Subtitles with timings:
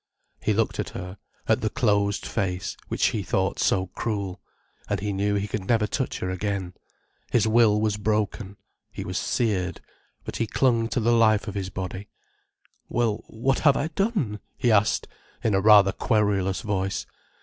[0.41, 4.41] He looked at her, at the closed face, which he thought so cruel.
[4.89, 6.73] And he knew he could never touch her again.
[7.29, 8.57] His will was broken,
[8.91, 9.79] he was seared,
[10.25, 12.09] but he clung to the life of his body.
[12.89, 15.07] "Well, what have I done?" he asked,
[15.43, 17.05] in a rather querulous voice.